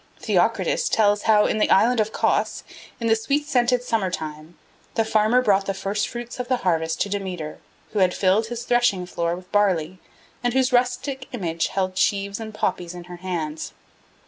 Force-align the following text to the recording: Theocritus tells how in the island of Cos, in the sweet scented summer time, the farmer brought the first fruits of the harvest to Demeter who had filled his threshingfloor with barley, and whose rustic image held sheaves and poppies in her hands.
Theocritus 0.19 0.89
tells 0.89 1.21
how 1.29 1.45
in 1.45 1.59
the 1.59 1.69
island 1.69 1.99
of 1.99 2.11
Cos, 2.11 2.63
in 2.99 3.05
the 3.05 3.15
sweet 3.15 3.47
scented 3.47 3.83
summer 3.83 4.09
time, 4.09 4.57
the 4.95 5.05
farmer 5.05 5.43
brought 5.43 5.67
the 5.67 5.75
first 5.75 6.07
fruits 6.09 6.39
of 6.39 6.47
the 6.47 6.57
harvest 6.65 6.99
to 7.01 7.09
Demeter 7.09 7.59
who 7.93 7.99
had 7.99 8.15
filled 8.15 8.47
his 8.47 8.65
threshingfloor 8.65 9.35
with 9.35 9.51
barley, 9.51 9.99
and 10.43 10.55
whose 10.55 10.73
rustic 10.73 11.27
image 11.33 11.67
held 11.67 11.99
sheaves 11.99 12.39
and 12.39 12.51
poppies 12.51 12.95
in 12.95 13.03
her 13.03 13.17
hands. 13.17 13.73